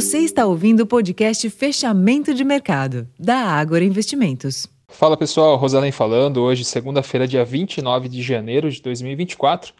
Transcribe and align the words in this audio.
Você 0.00 0.20
está 0.20 0.46
ouvindo 0.46 0.80
o 0.80 0.86
podcast 0.86 1.50
Fechamento 1.50 2.32
de 2.32 2.42
Mercado, 2.42 3.06
da 3.18 3.36
Ágora 3.36 3.84
Investimentos. 3.84 4.66
Fala 4.88 5.14
pessoal, 5.14 5.56
Rosalém 5.56 5.92
falando. 5.92 6.40
Hoje, 6.40 6.64
segunda-feira, 6.64 7.28
dia 7.28 7.44
29 7.44 8.08
de 8.08 8.22
janeiro 8.22 8.70
de 8.70 8.80
2024. 8.80 9.74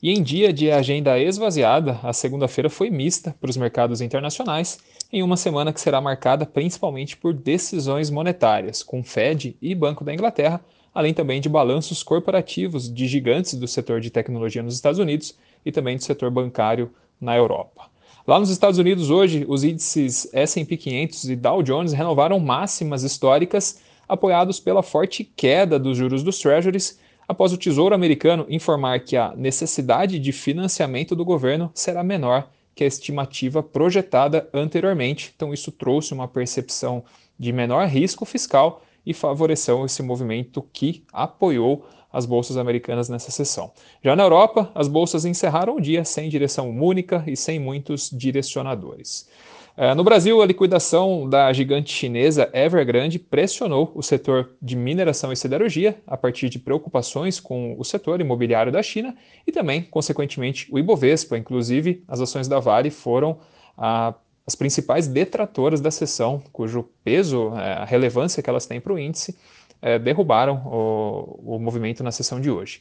E 0.00 0.12
em 0.12 0.22
dia 0.22 0.52
de 0.52 0.70
agenda 0.70 1.18
esvaziada, 1.18 1.98
a 2.04 2.12
segunda-feira 2.12 2.70
foi 2.70 2.90
mista 2.90 3.34
para 3.40 3.50
os 3.50 3.56
mercados 3.56 4.00
internacionais, 4.00 4.78
em 5.12 5.20
uma 5.20 5.36
semana 5.36 5.72
que 5.72 5.80
será 5.80 6.00
marcada 6.00 6.46
principalmente 6.46 7.16
por 7.16 7.34
decisões 7.34 8.08
monetárias, 8.08 8.84
com 8.84 9.02
Fed 9.02 9.56
e 9.60 9.74
Banco 9.74 10.04
da 10.04 10.14
Inglaterra, 10.14 10.60
além 10.94 11.12
também 11.12 11.40
de 11.40 11.48
balanços 11.48 12.04
corporativos 12.04 12.88
de 12.88 13.08
gigantes 13.08 13.54
do 13.54 13.66
setor 13.66 14.00
de 14.00 14.10
tecnologia 14.10 14.62
nos 14.62 14.76
Estados 14.76 15.00
Unidos 15.00 15.34
e 15.64 15.72
também 15.72 15.96
do 15.96 16.04
setor 16.04 16.30
bancário 16.30 16.88
na 17.20 17.36
Europa. 17.36 17.95
Lá 18.26 18.40
nos 18.40 18.50
Estados 18.50 18.80
Unidos, 18.80 19.08
hoje, 19.08 19.44
os 19.46 19.62
índices 19.62 20.28
SP 20.34 20.76
500 20.76 21.30
e 21.30 21.36
Dow 21.36 21.62
Jones 21.62 21.92
renovaram 21.92 22.40
máximas 22.40 23.04
históricas, 23.04 23.78
apoiados 24.08 24.58
pela 24.58 24.82
forte 24.82 25.22
queda 25.22 25.78
dos 25.78 25.96
juros 25.96 26.24
dos 26.24 26.40
Treasuries, 26.40 26.98
após 27.28 27.52
o 27.52 27.56
Tesouro 27.56 27.94
Americano 27.94 28.44
informar 28.48 28.98
que 28.98 29.16
a 29.16 29.32
necessidade 29.36 30.18
de 30.18 30.32
financiamento 30.32 31.14
do 31.14 31.24
governo 31.24 31.70
será 31.72 32.02
menor 32.02 32.48
que 32.74 32.82
a 32.82 32.86
estimativa 32.88 33.62
projetada 33.62 34.48
anteriormente. 34.52 35.32
Então, 35.36 35.54
isso 35.54 35.70
trouxe 35.70 36.12
uma 36.12 36.26
percepção 36.26 37.04
de 37.38 37.52
menor 37.52 37.86
risco 37.86 38.24
fiscal 38.24 38.82
e 39.06 39.14
favoreceu 39.14 39.86
esse 39.86 40.02
movimento 40.02 40.66
que 40.72 41.04
apoiou 41.12 41.86
as 42.12 42.26
bolsas 42.26 42.56
americanas 42.56 43.08
nessa 43.08 43.30
sessão. 43.30 43.70
Já 44.02 44.16
na 44.16 44.22
Europa, 44.22 44.70
as 44.74 44.88
bolsas 44.88 45.24
encerraram 45.24 45.76
o 45.76 45.80
dia 45.80 46.04
sem 46.04 46.28
direção 46.28 46.70
única 46.70 47.22
e 47.26 47.36
sem 47.36 47.58
muitos 47.58 48.10
direcionadores. 48.10 49.28
Uh, 49.76 49.94
no 49.94 50.02
Brasil, 50.02 50.40
a 50.40 50.46
liquidação 50.46 51.28
da 51.28 51.52
gigante 51.52 51.92
chinesa 51.92 52.48
Evergrande 52.54 53.18
pressionou 53.18 53.92
o 53.94 54.02
setor 54.02 54.52
de 54.62 54.74
mineração 54.74 55.30
e 55.30 55.36
siderurgia 55.36 55.98
a 56.06 56.16
partir 56.16 56.48
de 56.48 56.58
preocupações 56.58 57.38
com 57.38 57.76
o 57.78 57.84
setor 57.84 58.18
imobiliário 58.22 58.72
da 58.72 58.82
China 58.82 59.14
e 59.46 59.52
também, 59.52 59.82
consequentemente, 59.82 60.66
o 60.72 60.78
Ibovespa. 60.78 61.36
Inclusive, 61.36 62.02
as 62.08 62.22
ações 62.22 62.48
da 62.48 62.58
Vale 62.58 62.90
foram 62.90 63.38
a 63.76 64.14
as 64.46 64.54
principais 64.54 65.08
detratoras 65.08 65.80
da 65.80 65.90
sessão, 65.90 66.40
cujo 66.52 66.88
peso, 67.02 67.52
é, 67.56 67.72
a 67.72 67.84
relevância 67.84 68.42
que 68.42 68.48
elas 68.48 68.66
têm 68.66 68.80
para 68.80 68.92
o 68.92 68.98
índice, 68.98 69.36
é, 69.82 69.98
derrubaram 69.98 70.62
o, 70.66 71.56
o 71.56 71.58
movimento 71.58 72.04
na 72.04 72.12
sessão 72.12 72.40
de 72.40 72.50
hoje. 72.50 72.80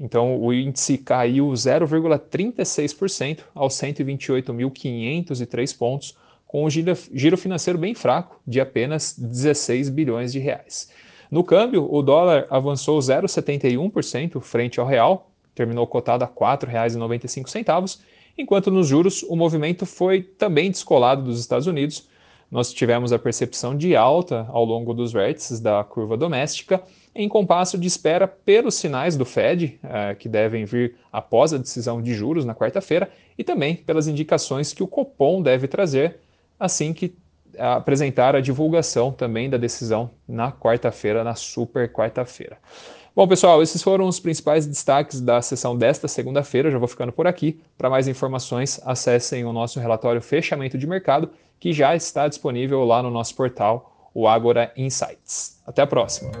Então, 0.00 0.40
o 0.40 0.52
índice 0.52 0.98
caiu 0.98 1.48
0,36% 1.48 3.40
aos 3.54 3.74
128.503 3.74 5.78
pontos, 5.78 6.16
com 6.46 6.64
um 6.64 6.70
giro, 6.70 6.96
giro 7.12 7.36
financeiro 7.36 7.78
bem 7.78 7.94
fraco, 7.94 8.40
de 8.46 8.60
apenas 8.60 9.14
16 9.18 9.90
bilhões 9.90 10.32
de 10.32 10.38
reais. 10.38 10.90
No 11.30 11.44
câmbio, 11.44 11.86
o 11.90 12.02
dólar 12.02 12.46
avançou 12.50 12.98
0,71% 12.98 14.40
frente 14.40 14.80
ao 14.80 14.86
real, 14.86 15.30
terminou 15.54 15.86
cotado 15.86 16.24
a 16.24 16.26
R$ 16.26 16.32
4,95, 16.34 18.00
enquanto 18.36 18.70
nos 18.70 18.86
juros 18.86 19.22
o 19.22 19.36
movimento 19.36 19.86
foi 19.86 20.22
também 20.22 20.70
descolado 20.70 21.22
dos 21.22 21.40
Estados 21.40 21.66
Unidos, 21.66 22.08
nós 22.50 22.70
tivemos 22.70 23.14
a 23.14 23.18
percepção 23.18 23.74
de 23.74 23.96
alta 23.96 24.46
ao 24.50 24.62
longo 24.64 24.92
dos 24.92 25.10
vértices 25.10 25.58
da 25.58 25.82
curva 25.82 26.18
doméstica, 26.18 26.82
em 27.14 27.26
compasso 27.26 27.78
de 27.78 27.88
espera 27.88 28.28
pelos 28.28 28.74
sinais 28.74 29.16
do 29.16 29.24
Fed, 29.24 29.80
eh, 29.82 30.14
que 30.16 30.28
devem 30.28 30.66
vir 30.66 30.96
após 31.10 31.54
a 31.54 31.58
decisão 31.58 32.02
de 32.02 32.12
juros 32.12 32.44
na 32.44 32.54
quarta-feira, 32.54 33.10
e 33.38 33.42
também 33.42 33.76
pelas 33.76 34.06
indicações 34.06 34.74
que 34.74 34.82
o 34.82 34.86
Copom 34.86 35.40
deve 35.40 35.66
trazer 35.66 36.18
assim 36.60 36.92
que 36.92 37.14
apresentar 37.58 38.36
a 38.36 38.40
divulgação 38.40 39.12
também 39.12 39.48
da 39.48 39.56
decisão 39.56 40.10
na 40.28 40.52
quarta-feira, 40.52 41.24
na 41.24 41.34
super 41.34 41.90
quarta-feira. 41.90 42.58
Bom, 43.14 43.28
pessoal, 43.28 43.62
esses 43.62 43.82
foram 43.82 44.08
os 44.08 44.18
principais 44.18 44.66
destaques 44.66 45.20
da 45.20 45.42
sessão 45.42 45.76
desta 45.76 46.08
segunda-feira. 46.08 46.70
Já 46.70 46.78
vou 46.78 46.88
ficando 46.88 47.12
por 47.12 47.26
aqui. 47.26 47.60
Para 47.76 47.90
mais 47.90 48.08
informações, 48.08 48.80
acessem 48.84 49.44
o 49.44 49.52
nosso 49.52 49.78
relatório 49.78 50.22
Fechamento 50.22 50.78
de 50.78 50.86
Mercado 50.86 51.30
que 51.62 51.72
já 51.72 51.94
está 51.94 52.26
disponível 52.26 52.84
lá 52.84 53.04
no 53.04 53.08
nosso 53.08 53.36
portal, 53.36 54.10
o 54.12 54.26
Agora 54.26 54.72
Insights. 54.76 55.62
Até 55.64 55.82
a 55.82 55.86
próxima! 55.86 56.32